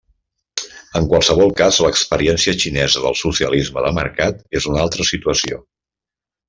En 0.99 1.09
qualsevol 1.11 1.53
cas, 1.59 1.77
l'experiència 1.87 2.55
xinesa 2.65 3.05
del 3.05 3.19
socialisme 3.21 3.87
de 3.89 3.95
mercat 4.01 4.45
és 4.61 4.71
una 4.73 4.85
altra 4.87 5.11
situació. 5.15 5.65